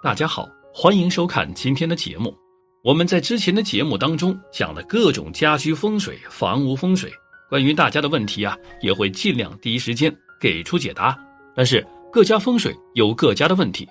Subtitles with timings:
[0.00, 2.32] 大家好，欢迎收看今天的节目。
[2.84, 7.12] 我们在之前的节目当中讲了各种家居风水、房屋风水，
[7.50, 11.18] 关于大家的问题啊，也会尽量第一时间给出解答。
[11.52, 13.88] 但是各家风水有各家的问题，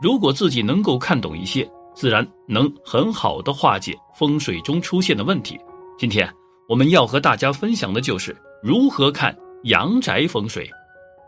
[0.00, 5.60] 如果自己能够看懂一些，自然能很好的化解风水中出现的问题。
[5.98, 6.26] 今天
[6.70, 10.70] 我们要和大家分享的就是如何看阳宅风水，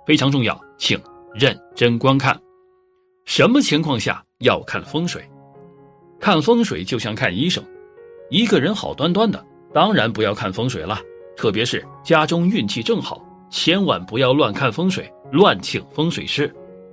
[0.07, 0.99] 非常重要，请
[1.35, 2.35] 认真观看。
[3.25, 5.23] 什么情况下要看风水？
[6.21, 7.65] 看风水就像看医生，
[8.30, 11.01] 一个人好端端的，当然不要看风水了。
[11.37, 16.53] 特别是家中运气正好，千万不要乱看风水，乱请风水师。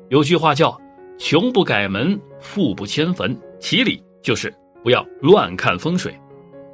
[0.09, 0.75] 有句话叫
[1.19, 4.53] “穷不改门，富不迁坟”，其理就是
[4.83, 6.17] 不要乱看风水。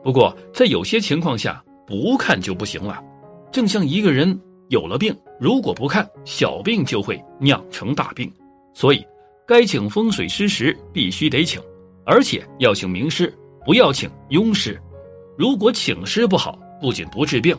[0.04, 3.04] 不过在有些情况下，不看就不行了。
[3.52, 8.32] 正像一个人有了病，如果不看，小病就会酿成大病，
[8.74, 9.04] 所以。
[9.48, 11.62] 该请风水师时必须得请，
[12.04, 13.32] 而且要请名师，
[13.64, 14.82] 不要请庸师。
[15.38, 17.56] 如果请师不好，不仅不治病，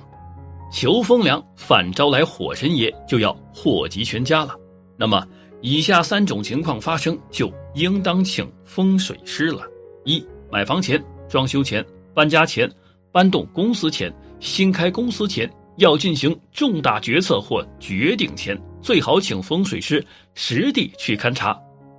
[0.73, 4.57] 求风凉反招来火神爷，就要祸及全家了。
[4.97, 5.25] 那么，
[5.61, 9.63] 以下三种情况发生，就应当请风水师了：
[10.05, 12.69] 一、买房前、装修前、搬家前、
[13.13, 21.57] 搬动公司前、新开公司前，要进行重大决策或决定前，最好请风水师实地去勘察。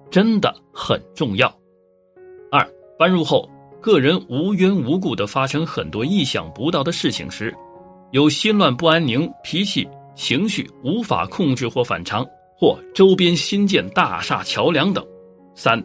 [0.09, 1.47] 真的很重要。
[2.51, 2.65] 二，
[2.97, 3.49] 搬入后，
[3.81, 7.55] 个人无缘无故的发生很多意想不到的事情时，
[8.11, 12.25] 有心乱不安宁、脾气、情绪无法控制或反常，
[12.57, 15.05] 或周边新建大厦、桥梁等。
[15.55, 15.83] 三，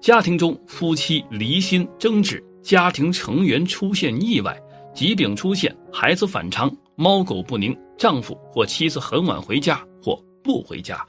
[0.00, 4.56] 家庭中夫妻离心、争执，家庭成员出现意外、
[4.94, 11.04] 疾病出现，孩子反常、猫狗不宁，丈夫或妻子很晚回家或不回家。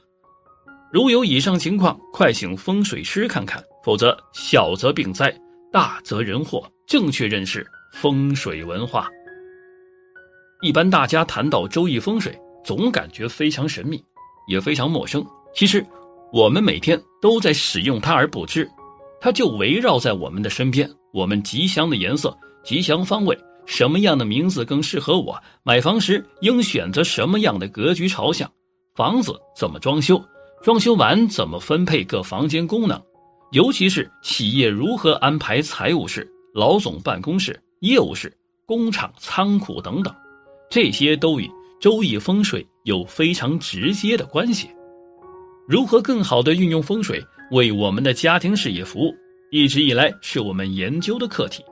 [0.91, 5.33] 如有以上情况，快请风水师看看，否则小则病灾，
[5.71, 6.70] 大则人祸。
[6.87, 9.09] 正确认识风水文化。
[10.61, 12.33] 一般大家谈到周易风水，
[12.64, 14.02] 总感觉非常神秘，
[14.48, 15.21] 也非常陌生。
[15.53, 15.86] 其实，
[16.31, 18.65] 我们每天都在使用它而不知，
[19.19, 20.89] 它就围绕在我们的身边。
[21.11, 22.33] 我们吉祥的颜色、
[22.64, 25.37] 吉祥方位、什么样的名字更适合我？
[25.64, 28.49] 买房时应选择什么样的格局朝向？
[28.95, 30.23] 房子怎么装修？
[30.61, 33.01] 装修完怎么分配各房间功能？
[33.51, 38.35] 尤其是企业如何安排财务室、老总办公室、业务室、
[38.65, 40.13] 工厂、仓库等等，
[40.69, 44.69] 这些都与周易风水有非常直接的关系。
[45.67, 49.15] 如何更好的运用风水为我们的家庭事业服务，
[49.51, 51.63] 一直以来是我们研究的课题。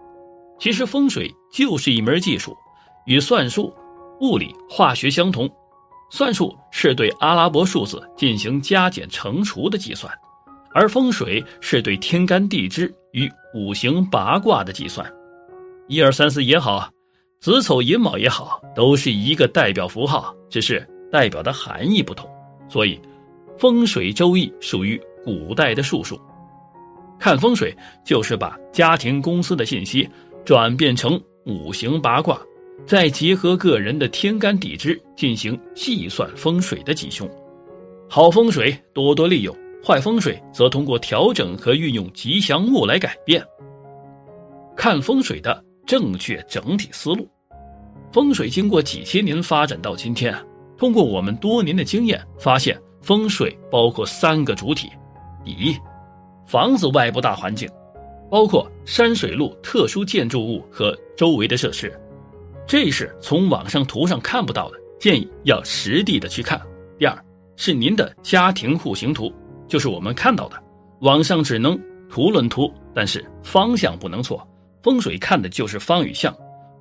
[0.57, 2.55] 其实风水就是一门技术，
[3.05, 3.73] 与算术、
[4.21, 5.49] 物理、化学相同。
[6.09, 10.13] 算术是对阿拉伯数字进行加减乘除的计算，
[10.73, 15.05] 而风水是对天干地支与五行八卦的计算。
[15.87, 16.89] 一二三四也好，
[17.39, 22.29] 子丑寅卯也好，都是一个代表符号，只是代表的含义不同。
[22.69, 22.99] 所以，
[23.57, 26.19] 风水周易属于古代的术数。
[27.19, 30.07] 看风水就是把家庭公司的信息
[30.43, 32.39] 转变成五行八卦。
[32.85, 37.27] 再结合个人的天干地支进行计算风水的吉凶，
[38.09, 43.43] 好风水多多利用，坏风水则通过调整和运用吉祥物来改变。
[44.75, 47.27] 看风水的正确整体思路，
[48.11, 50.35] 风水经过几千年发展到今天，
[50.77, 54.89] 通过我们多年的经验发现，风水包括三个主体：
[55.43, 55.75] 第一，
[56.45, 57.67] 房子外部大环境，
[58.29, 61.91] 包括山水路、特殊建筑物和周围的设施。
[62.67, 66.59] 这是从网上图上看不到的，建议要实地的去看。
[66.97, 67.25] 第二
[67.57, 69.31] 是您的家庭户型图，
[69.67, 70.61] 就是我们看到的，
[71.01, 74.45] 网上只能图论图，但是方向不能错。
[74.81, 76.35] 风水看的就是方与向，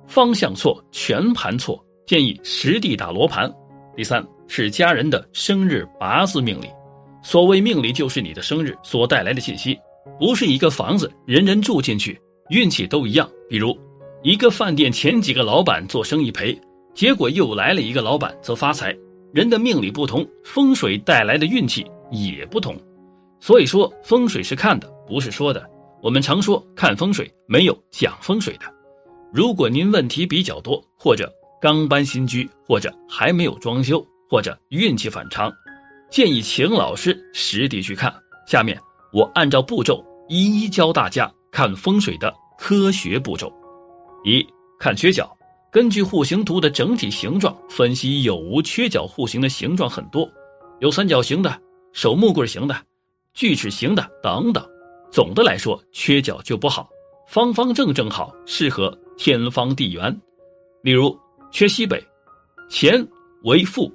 [0.07, 3.51] 方向错全盘错，建议实地打罗盘。
[3.95, 6.67] 第三是家人的生日八字命理，
[7.23, 9.77] 所谓命理就是你的生日所带来的信息，
[10.19, 13.77] 不是一个房子人人住进去运气都一样，比如。
[14.25, 16.59] 一个饭店前几个老板做生意赔，
[16.95, 18.91] 结果又来了一个老板则发财。
[19.31, 22.75] 人的命理不同，风水带来的运气也不同。
[23.39, 25.63] 所以说，风水是看的，不是说的。
[26.01, 28.65] 我们常说看风水没有讲风水的。
[29.31, 31.31] 如果您问题比较多，或者
[31.61, 35.53] 刚搬新居，或者还没有装修，或者运气反常，
[36.09, 38.11] 建议请老师实地去看。
[38.47, 38.75] 下面
[39.13, 43.53] 我按照步骤一一教大家看风水的科学步骤。
[44.25, 44.43] 一
[44.79, 45.37] 看缺角，
[45.71, 49.05] 根据户型图的整体形状分析有无缺角。
[49.05, 50.27] 户型的形状很多，
[50.79, 51.61] 有三角形的、
[51.93, 52.75] 手木棍形的、
[53.35, 54.67] 锯齿形的等等。
[55.11, 56.89] 总的来说，缺角就不好，
[57.27, 60.11] 方方正正好，适合天方地圆。
[60.81, 61.15] 例如，
[61.51, 62.03] 缺西北，
[62.67, 63.07] 乾
[63.43, 63.93] 为父，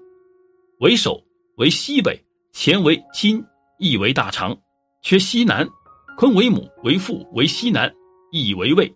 [0.79, 1.21] 为首，
[1.57, 2.17] 为西北，
[2.53, 3.45] 乾为金，
[3.81, 4.55] 意为大肠；
[5.03, 5.69] 缺西南，
[6.17, 7.93] 坤为母，为父，为西南，
[8.31, 8.87] 意为胃；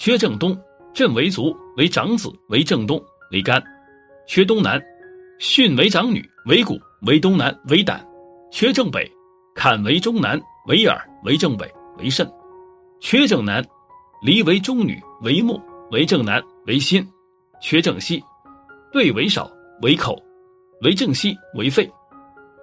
[0.00, 0.58] 缺正东，
[0.94, 2.98] 震为足，为长子，为正东，
[3.32, 3.60] 为肝；
[4.26, 4.80] 缺东南，
[5.38, 8.00] 巽为长女，为骨，为东南，为胆；
[8.50, 9.06] 缺正北，
[9.54, 12.26] 坎为中南，为耳，为正北，为肾；
[12.98, 13.62] 缺正南，
[14.22, 15.60] 离为中女，为目，
[15.90, 17.04] 为正南，为心；
[17.60, 18.24] 缺正西，
[18.90, 19.52] 兑为少，
[19.82, 20.18] 为口，
[20.80, 21.84] 为正西，为肺；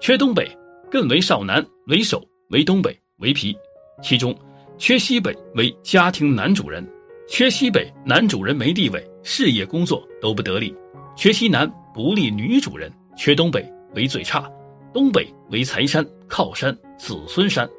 [0.02, 0.44] 缺东北，
[0.90, 2.20] 艮为少南，为首，
[2.50, 3.56] 为东北，为脾。
[4.02, 4.36] 其中，
[4.80, 6.84] 缺西北为家庭男主人，
[7.28, 10.74] 缺西北男主人没地位，事业工作都不得力；
[11.16, 14.50] 缺西南不利女主人，缺东北为最差，
[14.94, 17.70] 东北为财山、靠山、子孙山，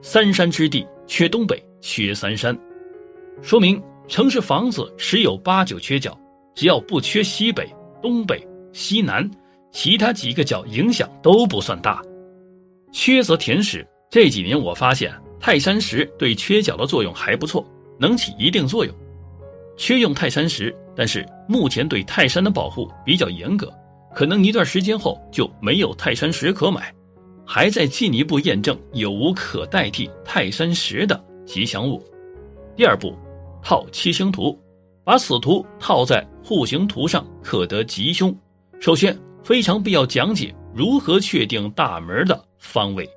[0.00, 2.56] 三山之地缺东北，缺三山，
[3.42, 6.18] 说明城市房子十有八九缺角，
[6.54, 7.68] 只要不缺西北、
[8.00, 8.42] 东北、
[8.72, 9.30] 西南，
[9.70, 12.02] 其他几个角影响都不算大。
[12.92, 15.14] 缺则填实，这几年我发现。
[15.38, 17.64] 泰山石对缺角的作用还不错，
[17.98, 18.94] 能起一定作用。
[19.76, 23.72] 缺用泰山石，但是目前对泰山的保护比较严格，
[24.14, 26.92] 可能一段时间后就没有泰山石可买，
[27.44, 32.02] 还在进一步验证有无可代替泰山石的吉祥物。
[32.74, 33.14] 第二步，
[33.62, 34.58] 套七星图，
[35.04, 38.34] 把此图套在户型图上，可得吉凶。
[38.80, 43.08] 首先，非常必要讲解如何确定大门的方位。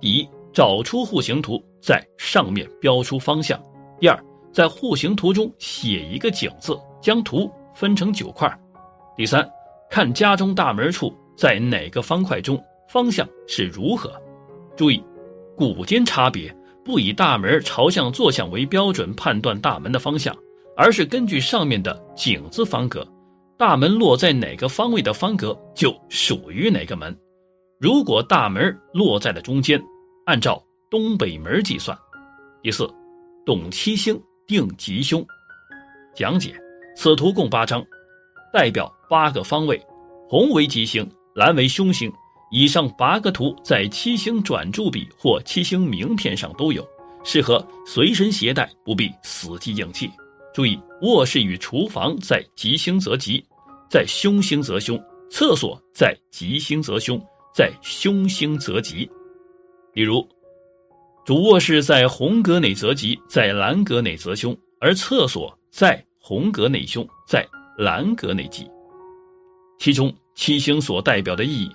[0.00, 0.28] 第一。
[0.52, 3.62] 找出户型图，在上面标出方向。
[3.98, 4.18] 第二，
[4.52, 8.48] 在户型图中写一个“井”字，将图分成九块。
[9.16, 9.48] 第三，
[9.90, 14.12] 看家中大门处在哪个方块中，方向是如何。
[14.76, 15.02] 注意，
[15.56, 16.54] 古今差别，
[16.84, 20.36] 不以大门朝向坐向为标准判断大门的方向，
[20.76, 23.06] 而是根据上面的“井”字方格，
[23.56, 27.16] 大门落在哪个方位的方格就属于哪个门。
[27.78, 29.82] 如果大门落在了中间。
[30.26, 30.60] 按照
[30.90, 31.96] 东北门计算。
[32.60, 32.84] 第四，
[33.46, 35.24] 懂七星定吉凶。
[36.16, 36.52] 讲解：
[36.96, 37.80] 此图共八张，
[38.52, 39.80] 代表八个方位，
[40.28, 42.12] 红为吉星，蓝为凶星。
[42.50, 46.84] 以上八个图在七星转注笔或七星名片上都有，
[47.22, 50.10] 适合随身携带，不必死记硬记。
[50.52, 53.44] 注意，卧室与厨房在吉星则吉，
[53.88, 54.98] 在凶星则凶；
[55.30, 57.20] 厕所在吉星则凶，
[57.54, 59.08] 在凶星则吉。
[59.92, 60.26] 例如，
[61.26, 67.44] 主卧室在红格内则吉，在蓝格内则凶；而厕所在红格内凶，在
[67.76, 68.64] 蓝格内吉。
[69.76, 71.70] 其中七星所代表的意义：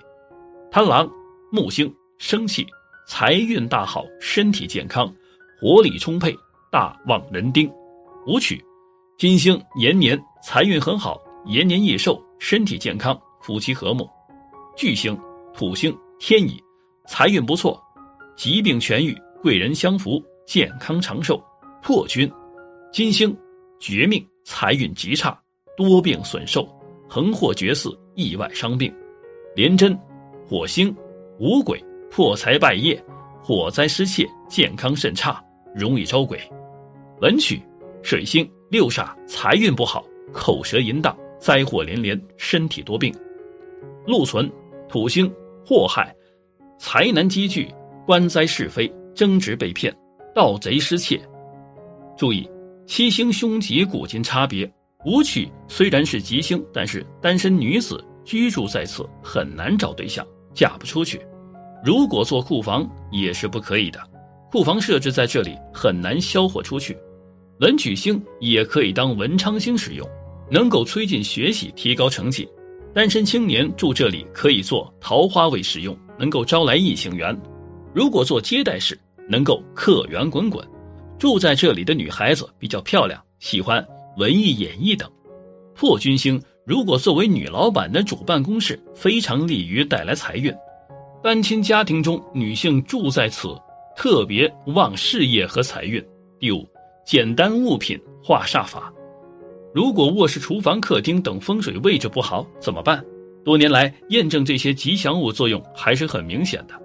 [0.70, 1.06] 贪狼、
[1.50, 2.66] 木星生气，
[3.06, 5.14] 财运大好，身体健康，
[5.60, 6.34] 活力充沛，
[6.70, 7.68] 大旺人丁；
[8.26, 8.58] 武曲
[9.18, 14.06] 金星延年，财运很好，延年益寿，身体健康，夫妻和睦；
[14.74, 15.14] 巨星
[15.52, 16.58] 土星天乙，
[17.06, 17.78] 财运不错。
[18.34, 21.42] 疾病痊愈，贵人相扶，健康长寿。
[21.82, 22.30] 破军，
[22.92, 23.36] 金星，
[23.80, 25.36] 绝命，财运极差，
[25.76, 26.68] 多病损寿，
[27.08, 28.94] 横祸绝嗣，意外伤病。
[29.56, 29.98] 廉贞，
[30.46, 30.94] 火星，
[31.40, 33.04] 五鬼，破财败业，
[33.42, 36.38] 火灾失窃，健康甚差，容易招鬼。
[37.20, 37.60] 文曲，
[38.00, 43.12] 水星，六煞，财运不好，口舌淫荡，灾祸连连，身体多病。
[44.06, 44.48] 禄存，
[44.88, 45.28] 土星，
[45.66, 46.14] 祸害，
[46.78, 47.68] 财难积聚。
[48.06, 49.94] 官灾是非，争执被骗，
[50.34, 51.20] 盗贼失窃。
[52.16, 52.48] 注意，
[52.86, 54.70] 七星凶吉古今差别。
[55.04, 61.20] 武曲虽然是吉星，但是单身女子居住在此很难找对象，嫁不出去。
[61.84, 63.98] 如果做库房也是不可以的，
[64.50, 66.96] 库房设置在这里很难销货出去。
[67.58, 70.08] 文曲星也可以当文昌星使用，
[70.50, 72.48] 能够催进学习，提高成绩。
[72.94, 77.36] 单身青年住这里可以做桃花位使用，能够招来异性缘。
[77.94, 80.66] 如果做接待室，能够客源滚滚。
[81.18, 85.10] 住在这里的女孩子比较漂亮，喜欢文艺演艺等。
[85.74, 90.52] 破军星如果作为女老板的主办公室，非常利于带来财运。
[91.22, 93.48] 单亲家庭中女性住在此，
[93.96, 96.04] 特别旺事业和财运。
[96.40, 96.68] 第五，
[97.06, 98.92] 简单物品化煞法。
[99.72, 103.04] 如果卧室、厨房、客厅等风水位置不好，怎么办？
[103.44, 106.81] 多年来验证这些吉祥物作用还是很明显的。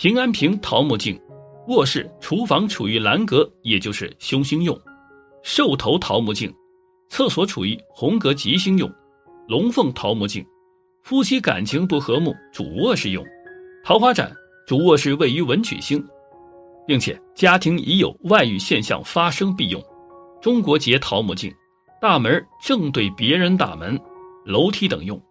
[0.00, 1.20] 平安瓶桃木镜，
[1.68, 4.74] 卧室、厨房处于蓝格，也就是凶星用；
[5.42, 6.50] 兽头桃木镜，
[7.10, 8.88] 厕所处于红格吉星用；
[9.46, 10.42] 龙凤桃木镜，
[11.02, 13.22] 夫妻感情不和睦，主卧室用；
[13.84, 14.32] 桃花盏，
[14.66, 16.00] 主卧室位于文曲星；
[16.86, 19.84] 并且家庭已有外遇现象发生必用。
[20.40, 21.52] 中国结桃木镜，
[22.00, 24.00] 大门正对别人大门、
[24.46, 25.22] 楼梯等用。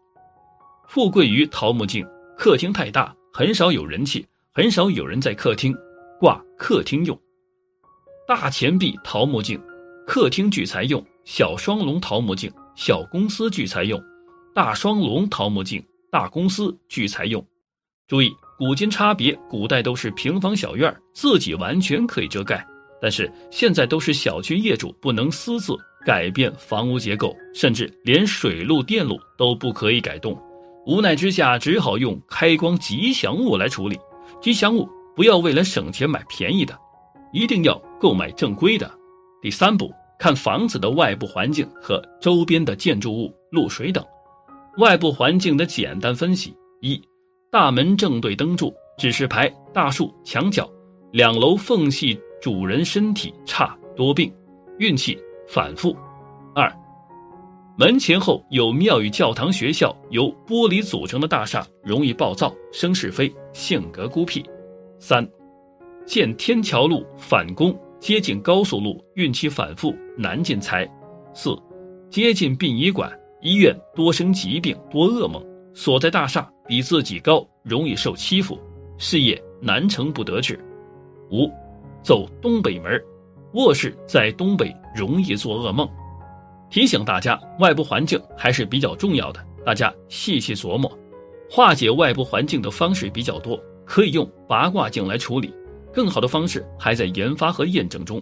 [0.88, 2.06] 富贵于桃木镜，
[2.38, 5.76] 客厅太大，很少有人气，很少有人在客厅
[6.20, 7.18] 挂客厅用。
[8.28, 9.62] 大钱币桃木镜，
[10.08, 14.00] 客厅聚财用；小双龙桃木镜，小公司聚财用；
[14.54, 17.46] 大双龙桃木镜，大公司聚财用。
[18.08, 22.66] 注意，古今差别，古代都是平房小院，自己完全可以遮盖。
[23.00, 30.36] 但是现在都是小区业主不能私自改变房屋结构，甚至连水路电路都不可以改动，
[30.88, 33.98] 无奈之下只好用开光吉祥物来处理。
[34.42, 36.78] 吉祥物不要为了省钱买便宜的，
[37.34, 38.90] 一定要购买正规的。
[39.42, 44.04] 第三步，看房子的外部环境和周边的建筑物、露水等。
[44.78, 47.02] 外部环境的简单分析：一、
[47.52, 50.70] 大门正对灯柱、指示牌、大树、墙角，
[51.12, 52.20] 两楼缝隙。
[52.42, 54.34] 主人身体差多病，
[54.78, 55.94] 运气反复。
[56.56, 56.74] 二，
[57.80, 64.44] 门前后有庙宇、教堂、学校，由玻璃组成的大厦容易暴躁、生是非、性格孤僻。
[65.00, 65.26] 三，
[66.06, 70.86] 建天桥路反攻，接近高速路，运气反复，难进财。
[71.34, 71.58] 四，
[72.10, 73.10] 接近殡仪馆、
[73.42, 75.42] 医院，多生疾病，多噩梦。
[75.74, 78.60] 所在大厦比自己高，容易受欺负，
[78.98, 80.60] 事业难成不得志。
[81.32, 81.50] 五。
[82.04, 83.02] 走东北门，
[83.54, 85.90] 卧室在东北容易做噩梦。
[86.70, 90.92] 提醒大家，外部环境还是比较重要的，大家细细琢磨。
[91.50, 95.54] 化解外部环境的方式比较多，可以用八卦镜来处理。
[95.92, 98.22] 更好的方式还在研发和验证中。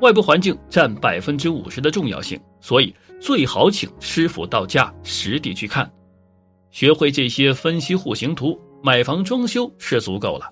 [0.00, 5.90] 外部环境占百分之五十的重要性，所以最好请师傅到家实地去看，
[6.70, 10.48] 学会这些分析户型图，买房装修是足够了。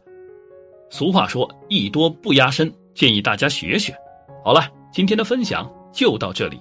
[0.90, 3.94] 俗话说“艺多不压身”，建议大家学学。
[4.44, 6.60] 好了，今天的分享就到这里，